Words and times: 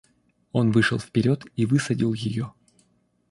Он 0.51 0.71
вышел 0.71 0.97
вперед 0.97 1.45
и 1.55 1.67
высадил 1.67 2.13
ее. 2.13 2.53